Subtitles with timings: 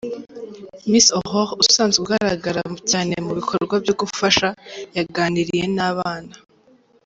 [0.91, 2.61] Miss Aurore usanzwe ugaragara
[2.91, 4.47] cyane mu bikorwa byo gufasha
[4.97, 6.35] yaganiriye n' abana.